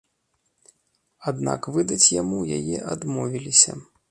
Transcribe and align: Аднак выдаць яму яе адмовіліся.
Аднак 1.31 1.69
выдаць 1.75 2.01
яму 2.21 2.43
яе 2.59 2.77
адмовіліся. 2.97 3.83